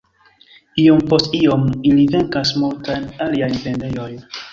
Iom 0.83 1.01
post 1.11 1.35
iom 1.39 1.67
ili 1.89 2.05
venkas 2.15 2.53
multajn 2.63 3.05
aliajn 3.27 3.61
vendejojn. 3.67 4.17